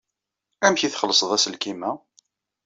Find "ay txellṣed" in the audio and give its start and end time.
0.81-1.31